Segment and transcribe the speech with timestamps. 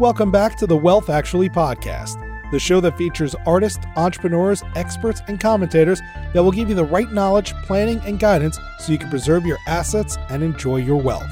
[0.00, 5.38] Welcome back to the Wealth Actually podcast, the show that features artists, entrepreneurs, experts, and
[5.38, 6.00] commentators
[6.32, 9.58] that will give you the right knowledge, planning, and guidance so you can preserve your
[9.66, 11.30] assets and enjoy your wealth.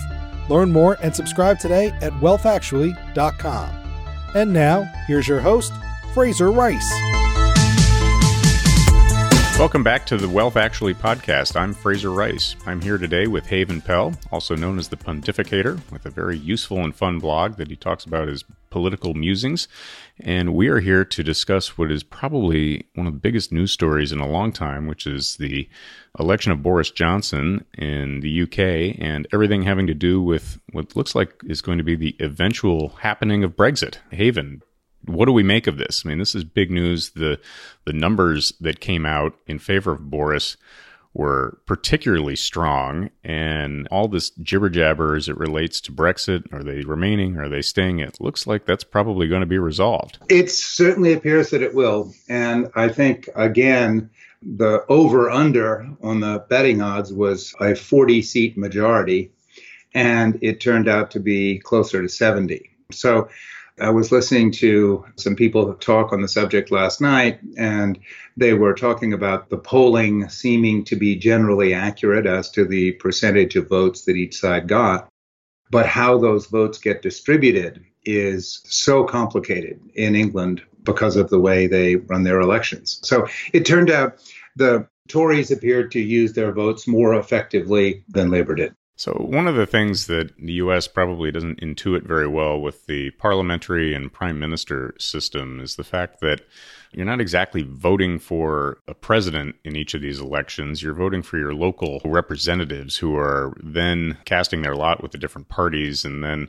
[0.51, 3.71] Learn more and subscribe today at wealthactually.com.
[4.35, 5.73] And now, here's your host,
[6.13, 6.93] Frazer Rice.
[9.59, 11.57] Welcome back to the Wealth Actually podcast.
[11.57, 12.55] I'm Frazer Rice.
[12.67, 16.85] I'm here today with Haven Pell, also known as the Pontificator, with a very useful
[16.85, 19.69] and fun blog that he talks about his political musings.
[20.21, 24.13] And we are here to discuss what is probably one of the biggest news stories
[24.13, 25.69] in a long time, which is the
[26.19, 31.15] election of Boris Johnson in the UK and everything having to do with what looks
[31.15, 33.97] like is going to be the eventual happening of Brexit.
[34.11, 34.63] Haven,
[35.05, 36.03] what do we make of this?
[36.05, 37.11] I mean, this is big news.
[37.11, 37.41] The
[37.85, 40.57] the numbers that came out in favor of Boris
[41.15, 46.53] were particularly strong, and all this jibber jabber as it relates to Brexit.
[46.53, 47.37] Are they remaining?
[47.37, 47.99] Are they staying?
[47.99, 50.19] It looks like that's probably going to be resolved.
[50.29, 54.11] It certainly appears that it will, and I think again.
[54.41, 59.33] The over under on the betting odds was a 40 seat majority,
[59.95, 62.71] and it turned out to be closer to 70.
[62.93, 63.29] So
[63.81, 67.99] I was listening to some people talk on the subject last night, and
[68.37, 73.57] they were talking about the polling seeming to be generally accurate as to the percentage
[73.57, 75.09] of votes that each side got.
[75.71, 81.67] But how those votes get distributed is so complicated in England because of the way
[81.67, 83.01] they run their elections.
[83.03, 84.19] So it turned out
[84.57, 88.75] the Tories appeared to use their votes more effectively than Labour did.
[88.99, 93.13] So, one of the things that the US probably doesn't intuit very well with the
[93.13, 96.41] parliamentary and prime minister system is the fact that
[96.91, 100.83] you're not exactly voting for a president in each of these elections.
[100.83, 105.49] You're voting for your local representatives who are then casting their lot with the different
[105.49, 106.05] parties.
[106.05, 106.41] And then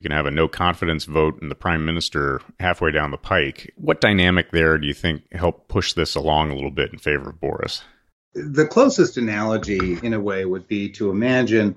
[0.00, 3.74] you can have a no confidence vote in the prime minister halfway down the pike.
[3.76, 7.28] What dynamic there do you think helped push this along a little bit in favor
[7.28, 7.82] of Boris?
[8.34, 11.74] The closest analogy, in a way, would be to imagine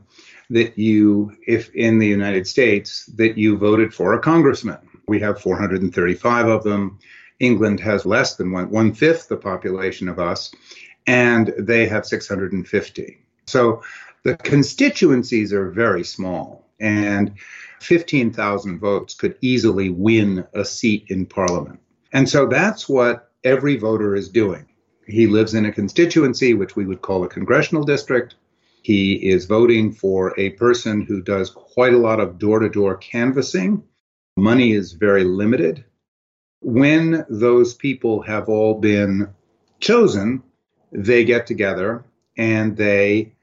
[0.51, 4.78] that you, if in the United States, that you voted for a congressman.
[5.07, 7.00] We have 435 of them.
[7.39, 10.53] England has less than one, one fifth the population of us,
[11.07, 13.17] and they have 650.
[13.47, 13.81] So
[14.23, 17.34] the constituencies are very small, and
[17.79, 21.79] 15,000 votes could easily win a seat in parliament.
[22.13, 24.67] And so that's what every voter is doing.
[25.07, 28.35] He lives in a constituency, which we would call a congressional district.
[28.81, 32.97] He is voting for a person who does quite a lot of door to door
[32.97, 33.83] canvassing.
[34.37, 35.85] Money is very limited.
[36.61, 39.29] When those people have all been
[39.79, 40.43] chosen,
[40.91, 42.05] they get together
[42.37, 43.33] and they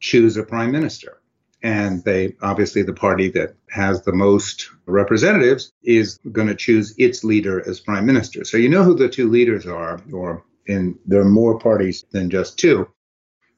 [0.00, 1.18] choose a prime minister.
[1.62, 7.24] And they obviously, the party that has the most representatives is going to choose its
[7.24, 8.44] leader as prime minister.
[8.44, 12.30] So you know who the two leaders are, or in there are more parties than
[12.30, 12.88] just two.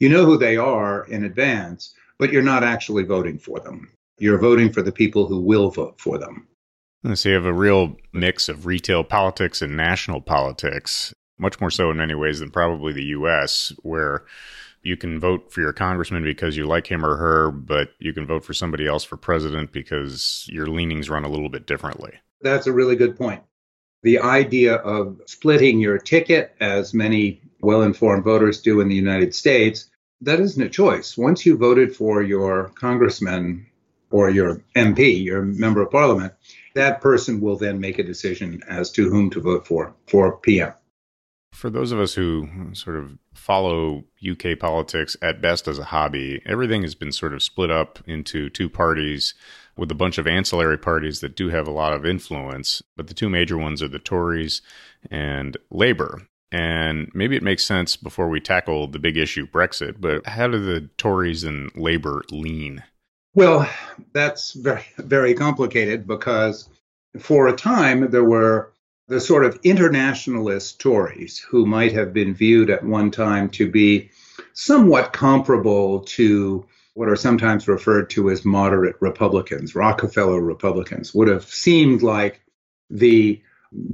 [0.00, 3.92] You know who they are in advance, but you're not actually voting for them.
[4.18, 6.48] You're voting for the people who will vote for them.
[7.14, 11.90] So you have a real mix of retail politics and national politics, much more so
[11.90, 14.24] in many ways than probably the US, where
[14.82, 18.26] you can vote for your congressman because you like him or her, but you can
[18.26, 22.12] vote for somebody else for president because your leanings run a little bit differently.
[22.40, 23.42] That's a really good point
[24.02, 29.34] the idea of splitting your ticket, as many well informed voters do in the United
[29.34, 29.89] States,
[30.22, 31.16] that isn't a choice.
[31.16, 33.66] Once you voted for your congressman
[34.10, 36.32] or your MP, your member of parliament,
[36.74, 40.72] that person will then make a decision as to whom to vote for for PM.
[41.52, 46.40] For those of us who sort of follow UK politics at best as a hobby,
[46.46, 49.34] everything has been sort of split up into two parties
[49.76, 52.82] with a bunch of ancillary parties that do have a lot of influence.
[52.96, 54.62] But the two major ones are the Tories
[55.10, 56.22] and Labour.
[56.52, 60.58] And maybe it makes sense before we tackle the big issue, Brexit, but how do
[60.58, 62.82] the Tories and Labour lean?
[63.34, 63.70] Well,
[64.12, 66.68] that's very, very complicated because
[67.18, 68.72] for a time there were
[69.06, 74.10] the sort of internationalist Tories who might have been viewed at one time to be
[74.52, 81.44] somewhat comparable to what are sometimes referred to as moderate Republicans, Rockefeller Republicans, would have
[81.44, 82.40] seemed like
[82.88, 83.40] the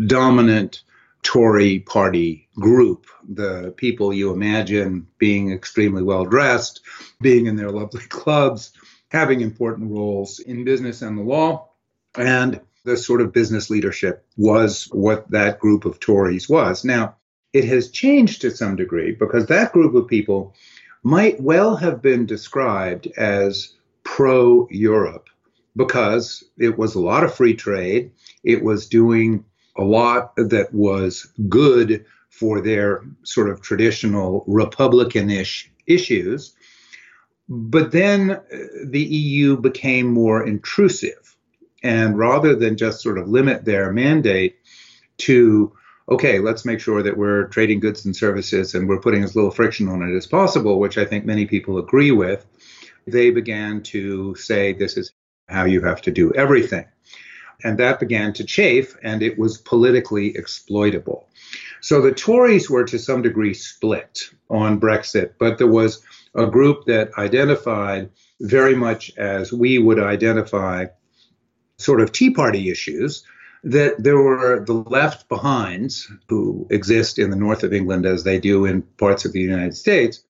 [0.06, 0.82] dominant
[1.26, 6.82] Tory party group, the people you imagine being extremely well dressed,
[7.20, 8.70] being in their lovely clubs,
[9.08, 11.68] having important roles in business and the law.
[12.16, 16.84] And the sort of business leadership was what that group of Tories was.
[16.84, 17.16] Now,
[17.52, 20.54] it has changed to some degree because that group of people
[21.02, 23.74] might well have been described as
[24.04, 25.28] pro Europe
[25.74, 28.12] because it was a lot of free trade.
[28.44, 29.44] It was doing
[29.78, 36.54] a lot that was good for their sort of traditional Republican-ish issues.
[37.48, 38.40] But then uh,
[38.84, 41.36] the EU became more intrusive.
[41.82, 44.56] And rather than just sort of limit their mandate
[45.18, 45.72] to,
[46.08, 49.50] okay, let's make sure that we're trading goods and services and we're putting as little
[49.50, 52.44] friction on it as possible, which I think many people agree with,
[53.06, 55.12] they began to say this is
[55.48, 56.86] how you have to do everything.
[57.64, 61.28] And that began to chafe, and it was politically exploitable.
[61.80, 66.02] So the Tories were to some degree split on Brexit, but there was
[66.34, 68.10] a group that identified
[68.40, 70.86] very much as we would identify
[71.78, 73.24] sort of Tea Party issues,
[73.64, 78.38] that there were the left behinds who exist in the north of England as they
[78.38, 80.22] do in parts of the United States,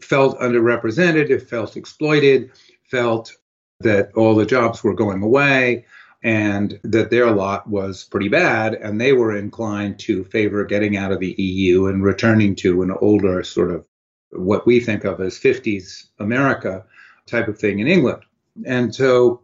[0.00, 2.50] felt underrepresented, felt exploited,
[2.90, 3.32] felt
[3.80, 5.84] that all the jobs were going away
[6.22, 8.74] and that their lot was pretty bad.
[8.74, 12.92] And they were inclined to favor getting out of the EU and returning to an
[13.00, 13.84] older sort of
[14.30, 16.84] what we think of as 50s America
[17.26, 18.22] type of thing in England.
[18.64, 19.42] And so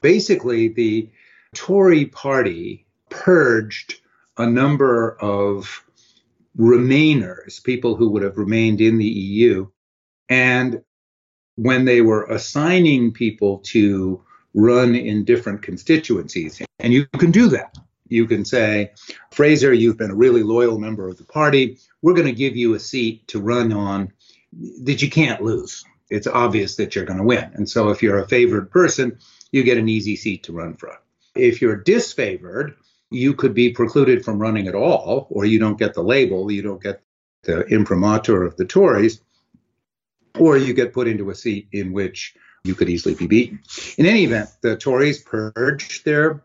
[0.00, 1.10] basically, the
[1.54, 4.00] Tory party purged
[4.36, 5.84] a number of
[6.58, 9.66] remainers, people who would have remained in the EU.
[10.28, 10.82] And
[11.56, 14.22] when they were assigning people to
[14.56, 17.76] run in different constituencies, and you can do that.
[18.08, 18.92] You can say,
[19.30, 21.78] Frazer, you've been a really loyal member of the party.
[22.02, 24.12] We're going to give you a seat to run on
[24.84, 25.84] that you can't lose.
[26.08, 27.50] It's obvious that you're going to win.
[27.54, 29.18] And so if you're a favored person,
[29.52, 30.96] you get an easy seat to run for.
[31.34, 32.76] If you're disfavored,
[33.10, 36.62] you could be precluded from running at all, or you don't get the label, you
[36.62, 37.02] don't get
[37.42, 39.20] the imprimatur of the Tories,
[40.38, 42.34] or you get put into a seat in which
[42.66, 43.60] you could easily be beaten.
[43.96, 46.42] In any event, the Tories purged their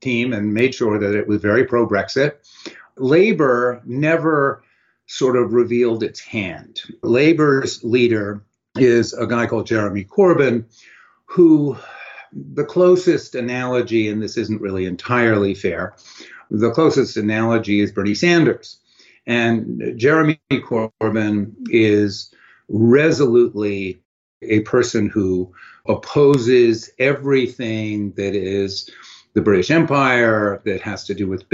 [0.00, 2.34] team and made sure that it was very pro Brexit.
[2.96, 4.62] Labour never
[5.06, 6.80] sort of revealed its hand.
[7.02, 8.44] Labour's leader
[8.76, 10.64] is a guy called Jeremy Corbyn,
[11.26, 11.76] who
[12.32, 15.94] the closest analogy, and this isn't really entirely fair,
[16.50, 18.78] the closest analogy is Bernie Sanders.
[19.26, 22.34] And Jeremy Corbyn is
[22.68, 24.02] resolutely
[24.42, 25.52] a person who
[25.86, 28.88] opposes everything that is
[29.34, 31.44] the British Empire, that has to do with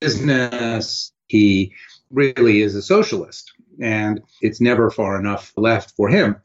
[0.00, 1.12] business.
[1.26, 1.72] He
[2.10, 6.36] really is a socialist, and it's never far enough left for him.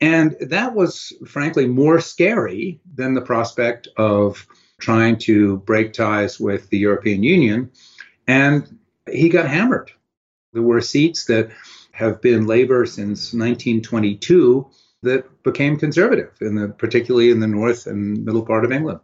[0.00, 4.46] And that was, frankly, more scary than the prospect of
[4.80, 7.70] trying to break ties with the European Union.
[8.26, 8.78] And
[9.10, 9.92] he got hammered.
[10.52, 11.50] There were seats that
[11.92, 14.68] have been Labour since 1922
[15.04, 19.00] that became conservative, in the, particularly in the north and middle part of England.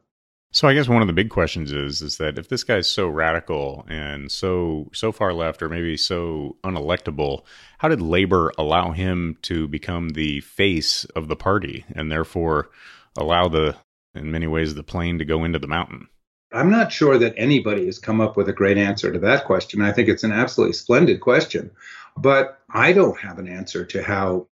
[0.52, 3.08] So I guess one of the big questions is is that if this guy's so
[3.08, 7.44] radical and so so far left or maybe so unelectable,
[7.78, 12.70] how did Labor allow him to become the face of the party and therefore
[13.16, 13.76] allow the
[14.12, 16.08] in many ways the plane to go into the mountain?
[16.52, 19.82] I'm not sure that anybody has come up with a great answer to that question.
[19.82, 21.70] I think it's an absolutely splendid question,
[22.16, 24.48] but I don't have an answer to how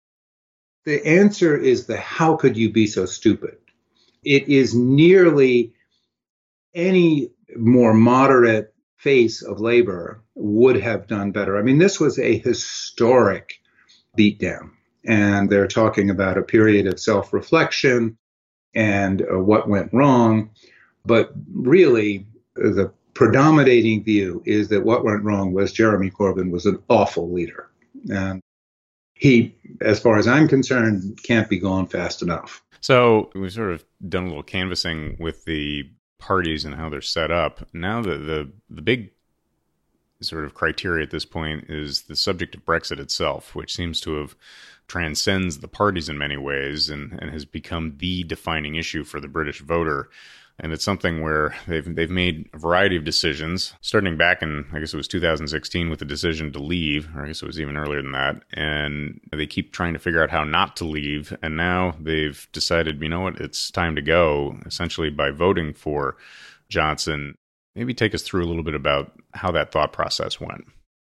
[0.85, 3.57] the answer is the how could you be so stupid?
[4.23, 5.73] It is nearly
[6.73, 11.57] any more moderate face of labor would have done better.
[11.57, 13.59] I mean, this was a historic
[14.17, 14.71] beatdown,
[15.05, 18.17] and they're talking about a period of self reflection
[18.75, 20.51] and uh, what went wrong.
[21.05, 26.79] But really, the predominating view is that what went wrong was Jeremy Corbyn was an
[26.89, 27.69] awful leader.
[28.11, 28.41] And
[29.19, 32.63] he, as far as I'm concerned, can't be gone fast enough.
[32.79, 37.29] So we've sort of done a little canvassing with the parties and how they're set
[37.29, 37.67] up.
[37.73, 39.11] Now the the the big
[40.21, 44.13] sort of criteria at this point is the subject of Brexit itself, which seems to
[44.15, 44.35] have
[44.87, 49.27] transcends the parties in many ways and, and has become the defining issue for the
[49.27, 50.09] British voter
[50.59, 54.79] and it's something where they've they've made a variety of decisions, starting back in I
[54.79, 57.77] guess it was 2016 with the decision to leave, or I guess it was even
[57.77, 61.55] earlier than that, and they keep trying to figure out how not to leave, and
[61.55, 66.17] now they've decided, you know what, it's time to go, essentially by voting for
[66.69, 67.35] Johnson.
[67.75, 70.65] Maybe take us through a little bit about how that thought process went.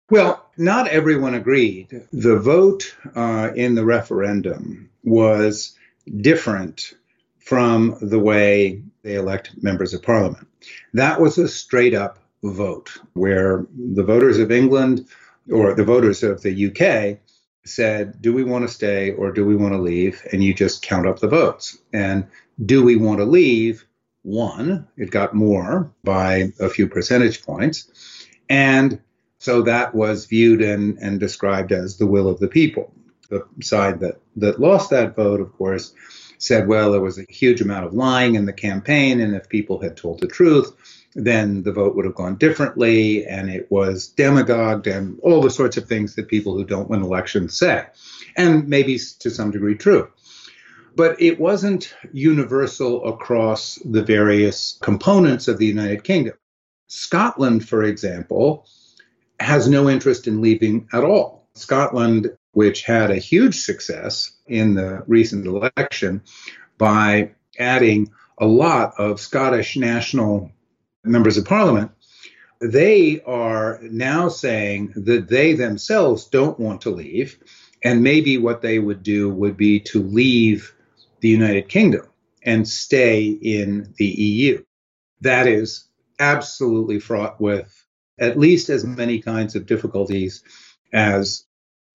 [0.09, 2.05] Well, not everyone agreed.
[2.11, 5.77] The vote uh, in the referendum was
[6.21, 6.93] different
[7.39, 10.47] from the way they elect members of parliament.
[10.93, 15.07] That was a straight up vote where the voters of England
[15.51, 17.19] or the voters of the UK
[17.65, 20.25] said, Do we want to stay or do we want to leave?
[20.31, 21.77] And you just count up the votes.
[21.93, 22.27] And
[22.65, 23.85] do we want to leave
[24.23, 24.87] won.
[24.97, 28.27] It got more by a few percentage points.
[28.49, 28.99] And
[29.37, 32.93] so that was viewed and, and described as the will of the people.
[33.29, 35.93] The side that, that lost that vote, of course,
[36.43, 39.81] said, well, there was a huge amount of lying in the campaign, and if people
[39.81, 40.71] had told the truth,
[41.15, 45.77] then the vote would have gone differently, and it was demagogued, and all the sorts
[45.77, 47.85] of things that people who don't win elections say,
[48.35, 50.09] and maybe to some degree true.
[50.95, 56.35] But it wasn't universal across the various components of the United Kingdom.
[56.87, 58.67] Scotland, for example,
[59.39, 61.47] has no interest in leaving at all.
[61.55, 66.21] Scotland, which had a huge success in the recent election
[66.77, 70.51] by adding a lot of Scottish national
[71.03, 71.91] members of parliament,
[72.61, 77.37] they are now saying that they themselves don't want to leave.
[77.83, 80.73] And maybe what they would do would be to leave
[81.19, 82.07] the United Kingdom
[82.41, 84.63] and stay in the EU.
[85.21, 85.85] That is
[86.19, 87.85] absolutely fraught with
[88.19, 90.43] at least as many kinds of difficulties
[90.93, 91.45] as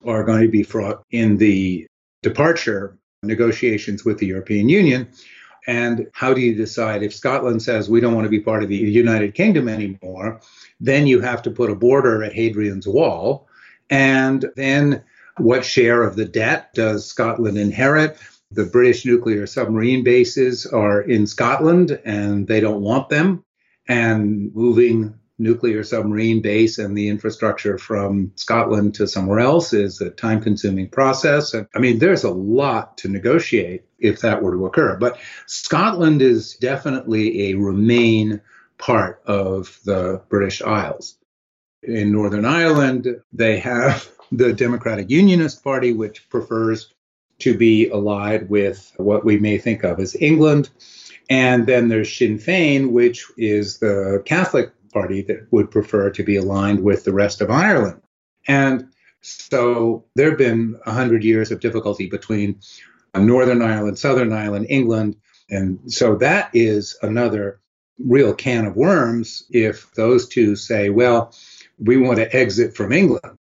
[0.04, 1.86] are going to be fraught in the
[2.22, 5.08] departure negotiations with the European Union.
[5.66, 8.68] And how do you decide if Scotland says we don't want to be part of
[8.68, 10.40] the United Kingdom anymore?
[10.80, 13.46] Then you have to put a border at Hadrian's Wall.
[13.90, 15.02] And then
[15.36, 18.18] what share of the debt does Scotland inherit?
[18.50, 23.44] The British nuclear submarine bases are in Scotland and they don't want them.
[23.88, 30.10] And moving nuclear submarine base and the infrastructure from Scotland to somewhere else is a
[30.10, 31.54] time consuming process.
[31.54, 34.96] And I mean, there's a lot to negotiate if that were to occur.
[34.96, 38.40] But Scotland is definitely a remain
[38.78, 41.16] part of the British Isles.
[41.82, 46.92] In Northern Ireland, they have the Democratic Unionist Party, which prefers
[47.38, 50.70] to be allied with what we may think of as England.
[51.30, 56.36] And then there's Sinn Féin, which is the Catholic party that would prefer to be
[56.36, 58.00] aligned with the rest of Ireland.
[58.46, 58.88] And
[59.20, 62.60] so there have been 100 years of difficulty between
[63.14, 65.16] uh, Northern Ireland, Southern Ireland, England.
[65.50, 67.60] And so that is another
[67.98, 71.34] real can of worms if those two say, well,
[71.78, 73.38] we want to exit from England.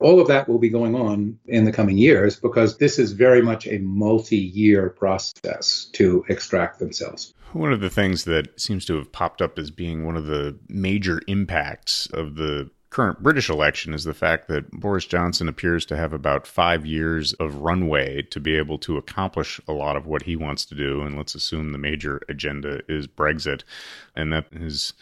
[0.00, 3.42] All of that will be going on in the coming years because this is very
[3.42, 7.34] much a multi year process to extract themselves.
[7.52, 10.56] One of the things that seems to have popped up as being one of the
[10.68, 15.96] major impacts of the current British election is the fact that Boris Johnson appears to
[15.96, 20.22] have about five years of runway to be able to accomplish a lot of what
[20.22, 21.02] he wants to do.
[21.02, 23.62] And let's assume the major agenda is Brexit.
[24.14, 24.94] And that his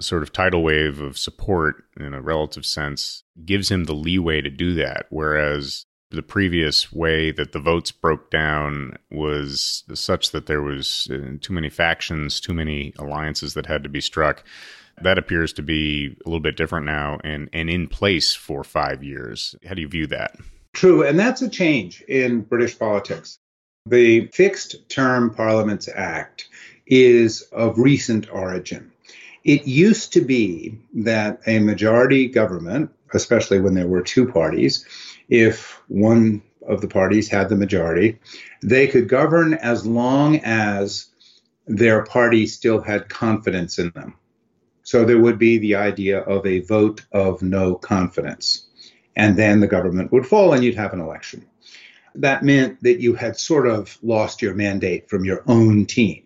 [0.00, 4.50] sort of tidal wave of support in a relative sense gives him the leeway to
[4.50, 5.06] do that.
[5.10, 11.36] Whereas the previous way that the votes broke down was such that there was uh,
[11.40, 14.42] too many factions, too many alliances that had to be struck.
[15.02, 19.04] That appears to be a little bit different now and, and in place for five
[19.04, 19.54] years.
[19.66, 20.36] How do you view that?
[20.72, 23.38] True, and that's a change in British politics.
[23.86, 26.48] The Fixed Term Parliaments Act
[26.86, 28.90] is of recent origin.
[29.44, 34.84] It used to be that a majority government, especially when there were two parties,
[35.28, 38.18] if one of the parties had the majority,
[38.62, 41.06] they could govern as long as
[41.66, 44.14] their party still had confidence in them.
[44.82, 48.66] So there would be the idea of a vote of no confidence.
[49.16, 51.44] And then the government would fall and you'd have an election.
[52.14, 56.22] That meant that you had sort of lost your mandate from your own team.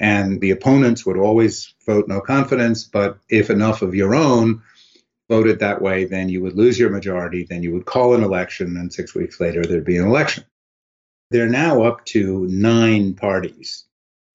[0.00, 4.62] And the opponents would always vote no confidence, but if enough of your own
[5.28, 8.76] voted that way, then you would lose your majority, then you would call an election,
[8.78, 10.44] and six weeks later there'd be an election.
[11.30, 13.84] They're now up to nine parties,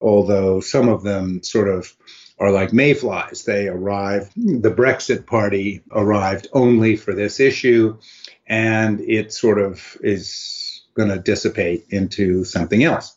[0.00, 1.94] although some of them sort of
[2.38, 3.44] are like mayflies.
[3.44, 7.98] They arrive, the Brexit Party arrived only for this issue,
[8.46, 13.16] and it sort of is going to dissipate into something else.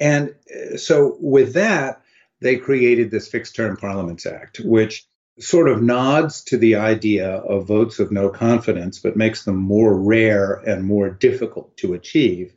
[0.00, 2.02] And uh, so, with that,
[2.40, 5.06] they created this Fixed Term Parliaments Act, which
[5.38, 9.94] sort of nods to the idea of votes of no confidence, but makes them more
[9.94, 12.54] rare and more difficult to achieve,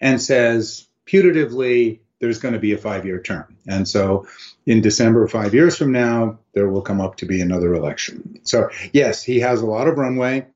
[0.00, 3.56] and says putatively there's going to be a five year term.
[3.66, 4.26] And so
[4.66, 8.40] in December, five years from now, there will come up to be another election.
[8.44, 10.46] So, yes, he has a lot of runway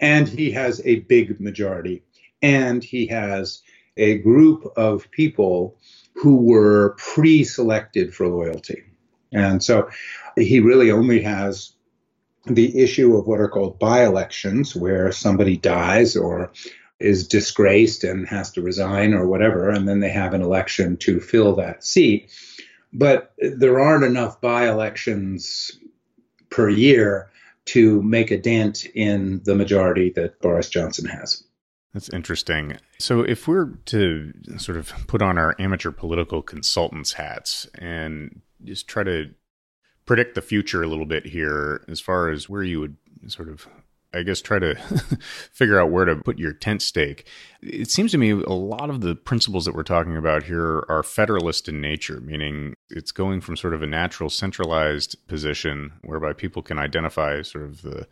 [0.00, 2.02] and he has a big majority
[2.40, 3.62] and he has
[3.96, 5.78] a group of people
[6.14, 8.82] who were pre selected for loyalty.
[9.32, 9.90] And so
[10.36, 11.72] he really only has
[12.46, 16.52] the issue of what are called by elections, where somebody dies or
[17.00, 21.20] is disgraced and has to resign or whatever, and then they have an election to
[21.20, 22.30] fill that seat.
[22.92, 25.72] But there aren't enough by elections
[26.50, 27.30] per year
[27.66, 31.42] to make a dent in the majority that Boris Johnson has.
[31.94, 32.76] That's interesting.
[32.98, 38.88] So, if we're to sort of put on our amateur political consultants hats and just
[38.88, 39.30] try to
[40.04, 42.96] predict the future a little bit here, as far as where you would
[43.28, 43.68] sort of
[44.14, 44.74] I guess try to
[45.52, 47.26] figure out where to put your tent stake.
[47.62, 51.02] It seems to me a lot of the principles that we're talking about here are
[51.02, 56.62] federalist in nature, meaning it's going from sort of a natural centralized position whereby people
[56.62, 58.06] can identify sort of the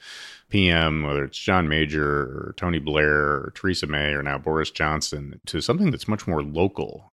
[0.49, 5.41] PM, whether it's John Major or Tony Blair or Theresa May or now Boris Johnson,
[5.47, 7.13] to something that's much more local.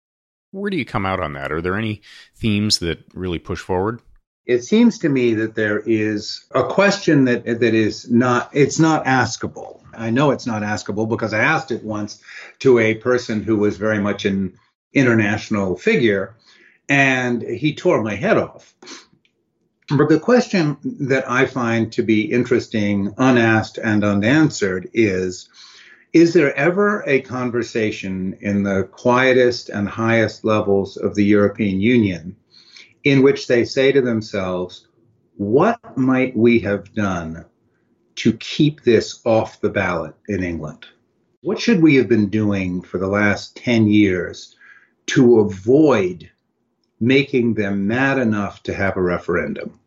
[0.50, 1.52] Where do you come out on that?
[1.52, 2.00] Are there any
[2.34, 4.00] themes that really push forward?
[4.48, 9.04] It seems to me that there is a question that that is not it's not
[9.04, 9.80] askable.
[9.94, 12.20] I know it's not askable because I asked it once
[12.60, 14.58] to a person who was very much an
[14.94, 16.34] international figure
[16.88, 18.74] and he tore my head off.
[19.94, 25.50] But the question that I find to be interesting, unasked and unanswered is
[26.14, 32.36] Is there ever a conversation in the quietest and highest levels of the European Union
[33.10, 34.86] in which they say to themselves,
[35.36, 37.44] what might we have done
[38.16, 40.86] to keep this off the ballot in England?
[41.42, 44.56] What should we have been doing for the last 10 years
[45.06, 46.28] to avoid
[47.00, 49.78] making them mad enough to have a referendum?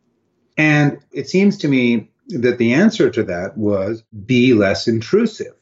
[0.58, 5.56] And it seems to me that the answer to that was be less intrusive.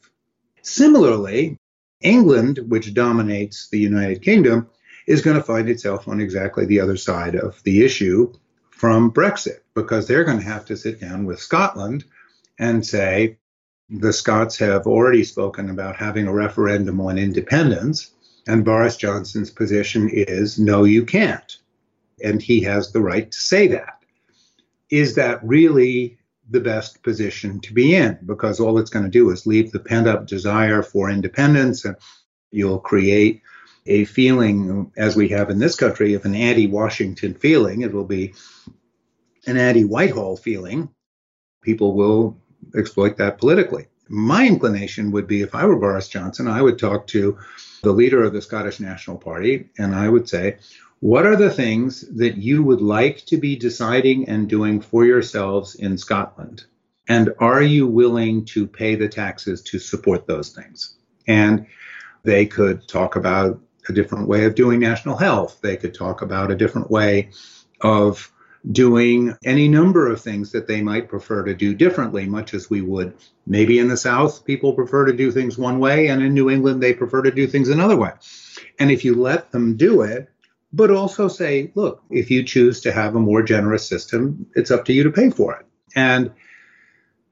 [0.62, 1.58] Similarly,
[2.00, 4.68] England, which dominates the United Kingdom,
[5.06, 8.32] is going to find itself on exactly the other side of the issue
[8.70, 12.04] from Brexit because they're going to have to sit down with Scotland
[12.58, 13.38] and say,
[13.90, 18.12] the Scots have already spoken about having a referendum on independence,
[18.46, 21.56] and Boris Johnson's position is no, you can't.
[22.22, 23.98] And he has the right to say that.
[24.90, 28.18] Is that really the best position to be in?
[28.26, 31.96] Because all it's going to do is leave the pent up desire for independence, and
[32.52, 33.42] you'll create
[33.86, 37.82] a feeling, as we have in this country, of an anti Washington feeling.
[37.82, 38.34] It will be
[39.46, 40.90] an anti Whitehall feeling.
[41.62, 42.38] People will
[42.74, 43.86] exploit that politically.
[44.08, 47.38] My inclination would be if I were Boris Johnson, I would talk to
[47.82, 50.58] the leader of the Scottish National Party and I would say,
[51.00, 55.74] what are the things that you would like to be deciding and doing for yourselves
[55.74, 56.64] in Scotland?
[57.08, 60.96] And are you willing to pay the taxes to support those things?
[61.26, 61.66] And
[62.22, 65.58] they could talk about a different way of doing national health.
[65.60, 67.30] They could talk about a different way
[67.82, 68.32] of
[68.70, 72.80] doing any number of things that they might prefer to do differently, much as we
[72.80, 73.14] would.
[73.46, 76.82] Maybe in the South, people prefer to do things one way, and in New England,
[76.82, 78.12] they prefer to do things another way.
[78.78, 80.28] And if you let them do it,
[80.72, 84.84] but also say, look, if you choose to have a more generous system, it's up
[84.84, 85.66] to you to pay for it.
[85.96, 86.32] And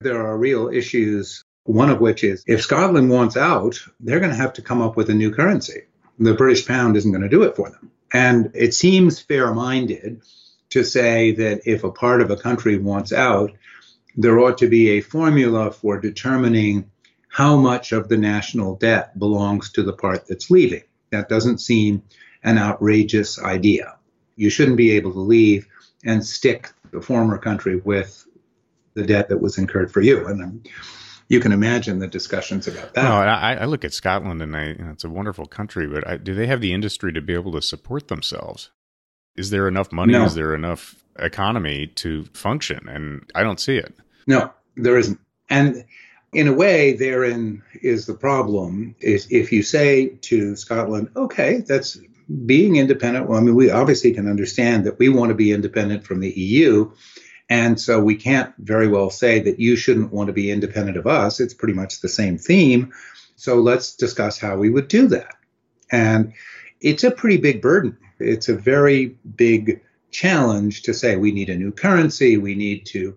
[0.01, 4.37] there are real issues, one of which is if Scotland wants out, they're going to
[4.37, 5.83] have to come up with a new currency
[6.19, 7.91] the British pound isn't going to do it for them.
[8.13, 10.23] And it seems fair minded
[10.71, 13.53] to say that if a part of a country wants out,
[14.17, 16.91] there ought to be a formula for determining
[17.29, 20.83] how much of the national debt belongs to the part that's leaving.
[21.11, 22.03] That doesn't seem
[22.43, 23.97] an outrageous idea.
[24.37, 25.67] You shouldn't be able to leave
[26.05, 28.27] and stick the former country with
[28.95, 30.27] the debt that was incurred for you.
[30.27, 30.69] And
[31.29, 33.03] you can imagine the discussions about that.
[33.03, 36.07] No, I, I look at Scotland and I, you know, it's a wonderful country, but
[36.09, 38.71] I, do they have the industry to be able to support themselves?
[39.37, 40.15] Is there enough money?
[40.15, 40.25] No.
[40.25, 42.89] Is there enough economy to function?
[42.89, 43.95] And I don't see it.
[44.27, 45.21] No, there isn't.
[45.51, 45.85] And
[46.33, 48.97] in a way, therein is the problem.
[49.01, 51.99] Is if you say to Scotland, okay, that's
[52.47, 53.29] being independent.
[53.29, 56.31] Well, I mean, we obviously can understand that we want to be independent from the
[56.31, 56.91] EU
[57.49, 61.07] and so we can't very well say that you shouldn't want to be independent of
[61.07, 61.41] us.
[61.41, 62.93] It's pretty much the same theme.
[63.37, 65.37] So let's discuss how we would do that.
[65.91, 66.35] And
[66.81, 67.97] it's a pretty big burden.
[68.19, 69.81] It's a very big
[70.11, 73.17] challenge to say we need a new currency, we need to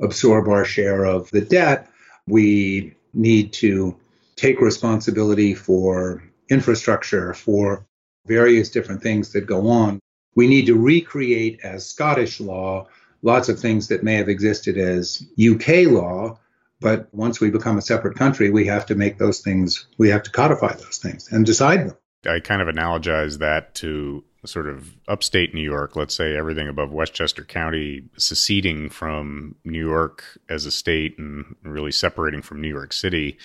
[0.00, 1.88] absorb our share of the debt,
[2.26, 3.96] we need to
[4.36, 7.86] take responsibility for infrastructure, for
[8.26, 10.00] various different things that go on.
[10.34, 12.88] We need to recreate as Scottish law
[13.22, 16.38] lots of things that may have existed as UK law,
[16.80, 20.24] but once we become a separate country, we have to make those things, we have
[20.24, 21.96] to codify those things and decide them.
[22.26, 26.92] I kind of analogize that to sort of upstate New York, let's say everything above
[26.92, 32.92] Westchester County seceding from New York as a state and really separating from New York
[32.92, 33.38] City.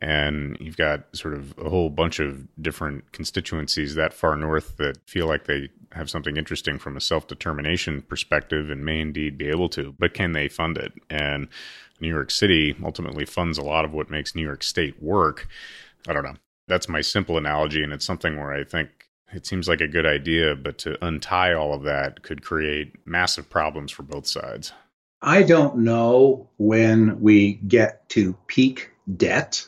[0.00, 4.98] And you've got sort of a whole bunch of different constituencies that far north that
[5.08, 9.48] feel like they have something interesting from a self determination perspective and may indeed be
[9.48, 10.92] able to, but can they fund it?
[11.10, 11.48] And
[12.00, 15.46] New York City ultimately funds a lot of what makes New York State work.
[16.08, 16.34] I don't know.
[16.68, 18.88] That's my simple analogy, and it's something where I think
[19.32, 23.48] it seems like a good idea, but to untie all of that could create massive
[23.48, 24.72] problems for both sides.
[25.22, 29.66] I don't know when we get to peak debt,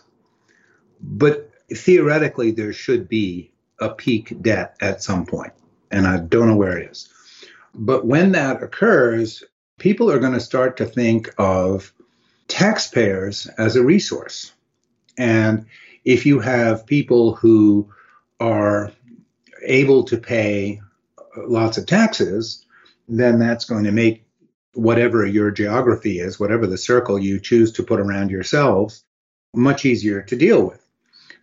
[1.04, 5.52] but theoretically, there should be a peak debt at some point,
[5.90, 7.08] and I don't know where it is.
[7.74, 9.42] But when that occurs,
[9.78, 11.92] people are going to start to think of
[12.48, 14.52] taxpayers as a resource.
[15.18, 15.66] And
[16.04, 17.92] if you have people who
[18.40, 18.90] are
[19.62, 20.80] able to pay
[21.36, 22.64] lots of taxes,
[23.08, 24.24] then that's going to make
[24.74, 29.04] whatever your geography is, whatever the circle you choose to put around yourselves,
[29.54, 30.83] much easier to deal with.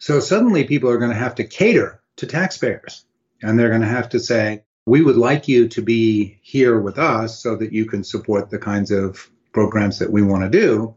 [0.01, 3.05] So suddenly people are going to have to cater to taxpayers
[3.43, 6.97] and they're going to have to say, we would like you to be here with
[6.97, 10.95] us so that you can support the kinds of programs that we want to do.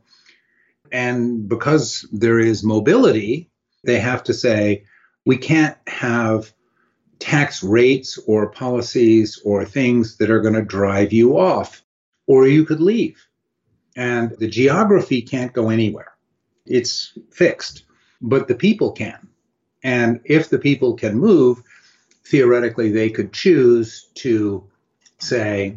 [0.90, 3.51] And because there is mobility,
[3.85, 4.85] they have to say,
[5.27, 6.51] we can't have
[7.19, 11.85] tax rates or policies or things that are going to drive you off,
[12.27, 13.23] or you could leave.
[13.97, 16.12] And the geography can't go anywhere.
[16.64, 17.85] It's fixed,
[18.25, 19.29] but the people can.
[19.83, 21.63] And if the people can move,
[22.25, 24.65] theoretically, they could choose to
[25.19, 25.77] say,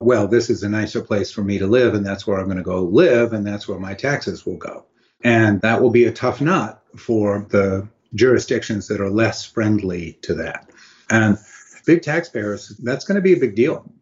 [0.00, 2.56] well, this is a nicer place for me to live, and that's where I'm going
[2.56, 4.86] to go live, and that's where my taxes will go.
[5.22, 10.34] And that will be a tough nut for the jurisdictions that are less friendly to
[10.34, 10.70] that.
[11.10, 11.36] And
[11.84, 13.92] big taxpayers, that's going to be a big deal.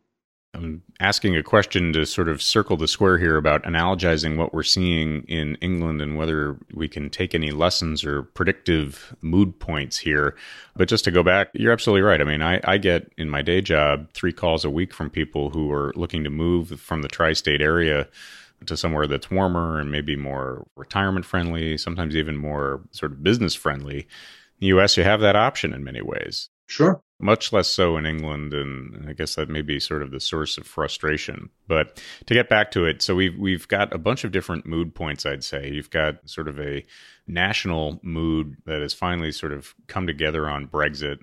[0.56, 4.62] I'm asking a question to sort of circle the square here about analogizing what we're
[4.62, 10.34] seeing in England and whether we can take any lessons or predictive mood points here.
[10.74, 12.20] But just to go back, you're absolutely right.
[12.20, 15.50] I mean, I, I get in my day job three calls a week from people
[15.50, 18.08] who are looking to move from the tri state area
[18.64, 23.54] to somewhere that's warmer and maybe more retirement friendly, sometimes even more sort of business
[23.54, 23.98] friendly.
[23.98, 24.06] In
[24.60, 26.48] the US, you have that option in many ways.
[26.66, 30.20] Sure much less so in England, and I guess that may be sort of the
[30.20, 31.50] source of frustration.
[31.66, 34.94] But to get back to it, so we've we've got a bunch of different mood
[34.94, 35.24] points.
[35.24, 36.84] I'd say you've got sort of a
[37.26, 41.18] national mood that has finally sort of come together on Brexit.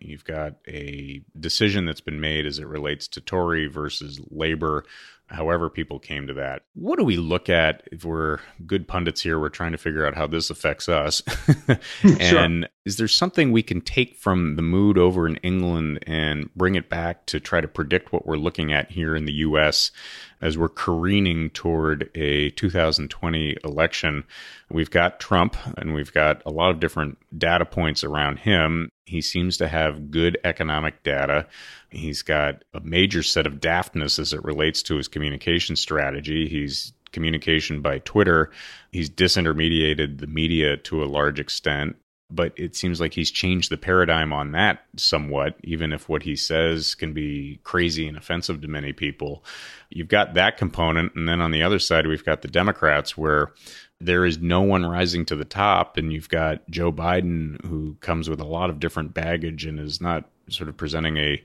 [0.00, 4.84] You've got a decision that's been made as it relates to Tory versus Labour
[5.28, 6.62] however people came to that.
[6.74, 9.38] What do we look at if we're good pundits here?
[9.38, 11.22] We're trying to figure out how this affects us.
[12.02, 12.22] and
[12.62, 12.68] sure.
[12.84, 16.88] is there something we can take from the mood over in England and bring it
[16.88, 19.90] back to try to predict what we're looking at here in the US
[20.40, 24.24] as we're careening toward a 2020 election?
[24.70, 28.90] We've got Trump and we've got a lot of different data points around him.
[29.06, 31.46] He seems to have good economic data.
[31.90, 36.48] He's got a major set of daftness as it relates to his communication strategy.
[36.48, 38.50] He's communication by Twitter.
[38.92, 41.96] He's disintermediated the media to a large extent,
[42.30, 46.36] but it seems like he's changed the paradigm on that somewhat, even if what he
[46.36, 49.42] says can be crazy and offensive to many people.
[49.88, 51.14] You've got that component.
[51.14, 53.52] And then on the other side, we've got the Democrats where
[53.98, 55.96] there is no one rising to the top.
[55.96, 60.00] And you've got Joe Biden, who comes with a lot of different baggage and is
[60.00, 61.42] not sort of presenting a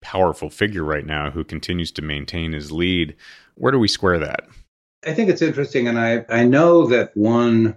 [0.00, 3.14] powerful figure right now who continues to maintain his lead.
[3.54, 4.46] Where do we square that?
[5.06, 5.88] I think it's interesting.
[5.88, 7.76] And I, I know that one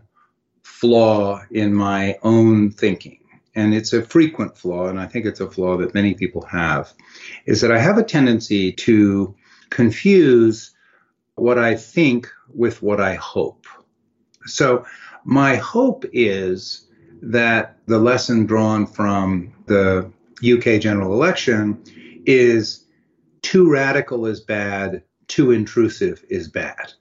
[0.66, 3.20] flaw in my own thinking,
[3.54, 6.92] and it's a frequent flaw, and I think it's a flaw that many people have,
[7.46, 9.36] is that I have a tendency to
[9.70, 10.72] confuse
[11.36, 13.68] what I think with what I hope.
[14.48, 14.86] So
[15.24, 16.88] my hope is
[17.22, 20.12] that the lesson drawn from the
[20.44, 21.84] UK general election
[22.26, 22.86] is
[23.44, 26.94] too radical is bad, too intrusive is bad.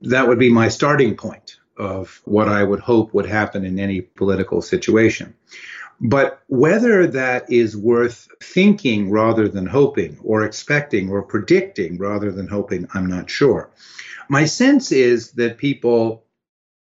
[0.00, 4.02] That would be my starting point of what I would hope would happen in any
[4.02, 5.34] political situation.
[6.00, 12.48] But whether that is worth thinking rather than hoping, or expecting, or predicting rather than
[12.48, 13.70] hoping, I'm not sure.
[14.28, 16.24] My sense is that people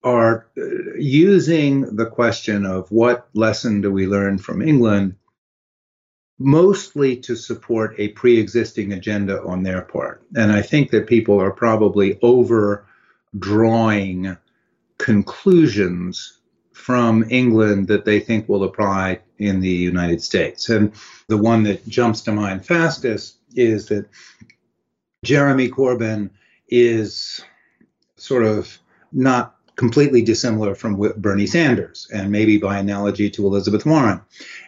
[0.03, 5.15] are uh, using the question of what lesson do we learn from England
[6.37, 10.23] mostly to support a pre existing agenda on their part.
[10.35, 12.85] And I think that people are probably over
[13.37, 14.37] drawing
[14.97, 16.39] conclusions
[16.73, 20.69] from England that they think will apply in the United States.
[20.69, 20.93] And
[21.27, 24.07] the one that jumps to mind fastest is that
[25.23, 26.29] Jeremy Corbyn
[26.67, 27.43] is
[28.17, 28.77] sort of
[29.11, 34.21] not completely dissimilar from Bernie Sanders and maybe by analogy to Elizabeth Warren.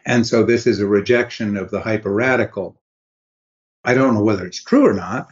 [0.06, 2.80] And so this is a rejection of the hyper radical.
[3.84, 5.30] I don't know whether it's true or not,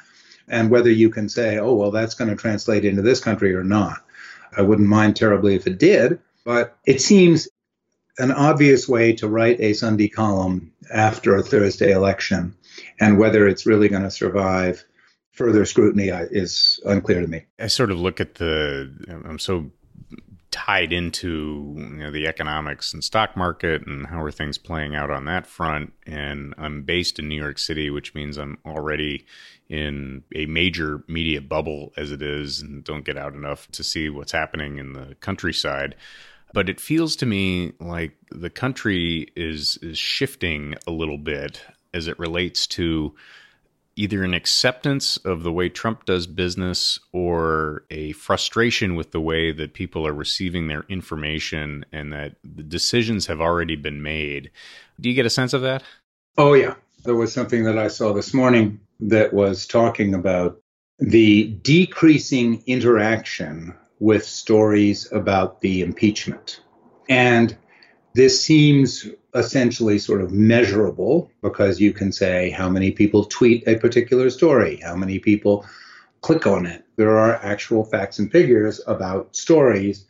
[0.47, 3.63] and whether you can say, oh, well, that's going to translate into this country or
[3.63, 4.05] not.
[4.57, 7.47] I wouldn't mind terribly if it did, but it seems
[8.17, 12.55] an obvious way to write a Sunday column after a Thursday election,
[12.99, 14.83] and whether it's really going to survive
[15.33, 17.45] further scrutiny uh, is unclear to me.
[17.59, 18.89] I sort of look at the,
[19.25, 19.69] I'm so
[20.55, 25.11] tied into you know, the economics and stock market and how are things playing out
[25.11, 25.91] on that front.
[26.07, 29.25] And I'm based in New York City, which means I'm already
[29.67, 34.07] in a major media bubble as it is and don't get out enough to see
[34.07, 35.93] what's happening in the countryside.
[36.53, 41.61] But it feels to me like the country is, is shifting a little bit
[41.93, 43.13] as it relates to
[43.95, 49.51] either an acceptance of the way Trump does business or a frustration with the way
[49.51, 54.51] that people are receiving their information and that the decisions have already been made.
[54.99, 55.83] Do you get a sense of that?
[56.37, 56.75] Oh, yeah.
[57.03, 60.59] There was something that I saw this morning that was talking about
[60.99, 66.61] the decreasing interaction with stories about the impeachment.
[67.07, 67.55] And
[68.15, 73.75] this seems essentially sort of measurable because you can say how many people tweet a
[73.75, 75.65] particular story, how many people
[76.21, 76.85] click on it.
[76.95, 80.05] There are actual facts and figures about stories,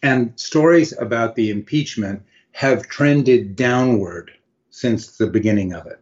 [0.00, 4.30] and stories about the impeachment have trended downward
[4.70, 6.00] since the beginning of it.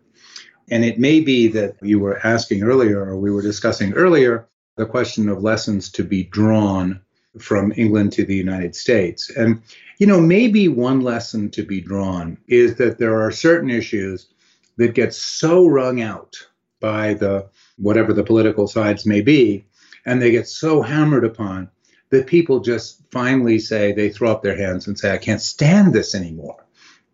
[0.71, 4.85] And it may be that you were asking earlier, or we were discussing earlier, the
[4.85, 7.01] question of lessons to be drawn
[7.39, 9.31] from England to the United States.
[9.31, 9.63] And
[9.99, 14.29] you know, maybe one lesson to be drawn is that there are certain issues
[14.77, 16.37] that get so wrung out
[16.81, 19.67] by the whatever the political sides may be,
[20.07, 21.69] and they get so hammered upon
[22.11, 25.93] that people just finally say they throw up their hands and say, I can't stand
[25.93, 26.65] this anymore.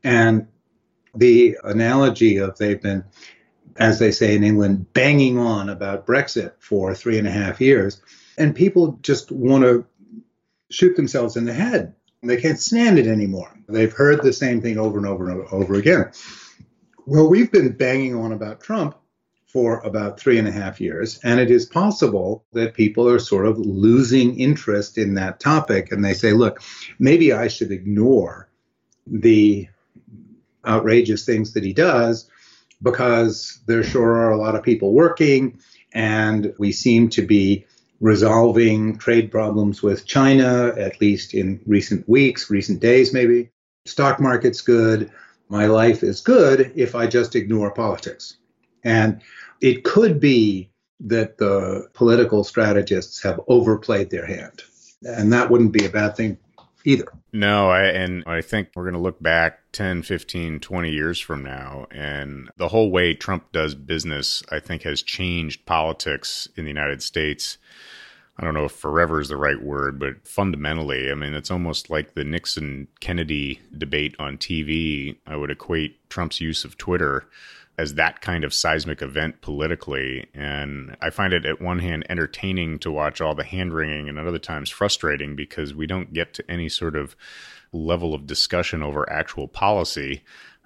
[0.05, 0.47] And
[1.15, 3.05] the analogy of they've been,
[3.77, 8.03] as they say in England, banging on about Brexit for three and a half years,
[8.37, 9.87] and people just want to
[10.71, 11.95] shoot themselves in the head
[12.29, 13.51] they can't stand it anymore.
[13.69, 16.11] They've heard the same thing over and over and over again.
[17.07, 18.97] Well, we've been banging on about Trump
[19.47, 23.47] for about three and a half years, and it is possible that people are sort
[23.47, 26.61] of losing interest in that topic and they say, look,
[26.99, 28.49] maybe I should ignore
[29.07, 29.69] the
[30.67, 32.29] outrageous things that he does
[32.83, 35.59] because there sure are a lot of people working
[35.93, 37.67] and we seem to be
[38.05, 43.49] resolving trade problems with China, at least in recent weeks, recent days, maybe.
[43.87, 45.11] Stock market's good.
[45.49, 48.37] My life is good if I just ignore politics.
[48.85, 49.23] And
[49.63, 50.69] it could be
[51.01, 54.63] that the political strategists have overplayed their hand.
[55.03, 56.37] And that wouldn't be a bad thing
[56.85, 57.07] either.
[57.33, 61.43] No, I, and I think we're going to look back 10, 15, 20 years from
[61.43, 61.87] now.
[61.91, 67.03] And the whole way Trump does business, I think, has changed politics in the United
[67.03, 67.57] States
[68.37, 71.89] I don't know if forever is the right word, but fundamentally, I mean, it's almost
[71.89, 75.17] like the Nixon Kennedy debate on TV.
[75.27, 77.29] I would equate Trump's use of Twitter
[77.79, 80.27] as that kind of seismic event politically.
[80.35, 84.19] And I find it, at one hand, entertaining to watch all the hand wringing and
[84.19, 87.17] at other times frustrating because we don't get to any sort of
[87.73, 90.23] level of discussion over actual policy.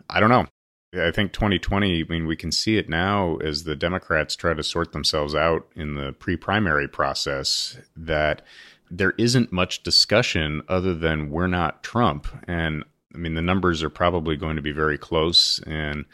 [0.09, 0.47] I don't know.
[0.95, 4.63] I think 2020, I mean, we can see it now as the Democrats try to
[4.63, 8.43] sort themselves out in the pre primary process that
[8.91, 12.27] there isn't much discussion other than we're not Trump.
[12.47, 15.61] And I mean, the numbers are probably going to be very close.
[15.67, 16.07] And,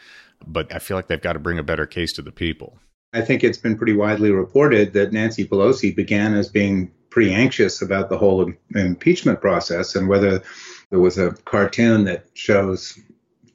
[0.45, 2.77] but I feel like they've got to bring a better case to the people.
[3.13, 7.81] I think it's been pretty widely reported that Nancy Pelosi began as being pretty anxious
[7.81, 10.43] about the whole impeachment process and whether
[10.89, 12.99] there was a cartoon that shows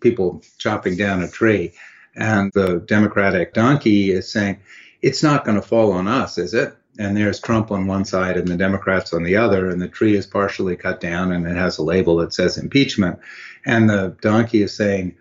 [0.00, 1.72] people chopping down a tree.
[2.14, 4.60] And the Democratic donkey is saying,
[5.02, 6.76] it's not going to fall on us, is it?
[6.98, 10.16] And there's Trump on one side and the Democrats on the other, and the tree
[10.16, 13.20] is partially cut down and it has a label that says impeachment.
[13.64, 15.16] And the donkey is saying,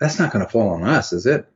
[0.00, 1.46] that's not going to fall on us, is it?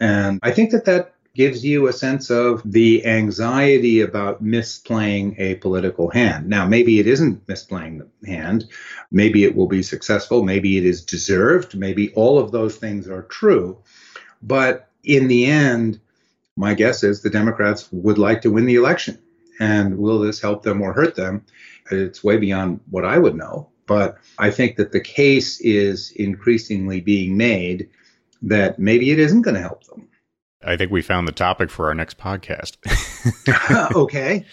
[0.00, 5.56] And I think that that gives you a sense of the anxiety about misplaying a
[5.56, 6.48] political hand.
[6.48, 8.66] Now, maybe it isn't misplaying the hand.
[9.10, 10.44] Maybe it will be successful.
[10.44, 11.76] Maybe it is deserved.
[11.76, 13.78] Maybe all of those things are true.
[14.42, 16.00] But in the end,
[16.56, 19.18] my guess is the Democrats would like to win the election.
[19.58, 21.44] And will this help them or hurt them?
[21.90, 23.70] It's way beyond what I would know.
[23.86, 27.90] But I think that the case is increasingly being made
[28.42, 30.08] that maybe it isn't going to help them.
[30.66, 32.76] I think we found the topic for our next podcast.
[33.96, 34.44] okay.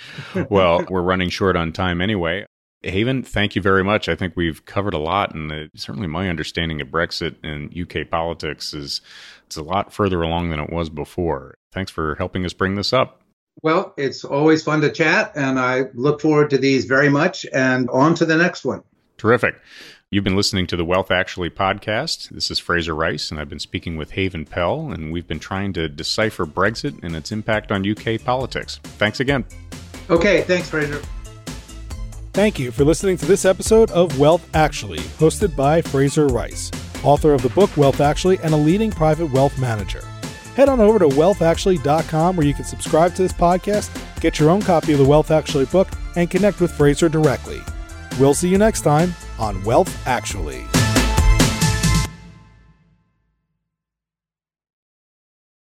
[0.49, 2.45] well, we're running short on time anyway.
[2.83, 4.09] Haven, thank you very much.
[4.09, 8.09] I think we've covered a lot, and uh, certainly my understanding of Brexit and UK
[8.09, 9.01] politics is
[9.45, 11.53] it's a lot further along than it was before.
[11.71, 13.21] Thanks for helping us bring this up.
[13.61, 17.45] Well, it's always fun to chat, and I look forward to these very much.
[17.53, 18.83] And on to the next one.
[19.17, 19.55] Terrific.
[20.13, 22.31] You've been listening to the Wealth Actually podcast.
[22.31, 25.71] This is Frazer Rice, and I've been speaking with Haven Pell, and we've been trying
[25.71, 28.81] to decipher Brexit and its impact on UK politics.
[28.83, 29.45] Thanks again.
[30.09, 31.01] Okay, thanks, Frazer.
[32.33, 36.71] Thank you for listening to this episode of Wealth Actually, hosted by Frazer Rice,
[37.05, 40.03] author of the book Wealth Actually and a leading private wealth manager.
[40.57, 44.61] Head on over to wealthactually.com where you can subscribe to this podcast, get your own
[44.61, 47.61] copy of the Wealth Actually book, and connect with Frazer directly.
[48.19, 50.70] We'll see you next time on Wealth Actually.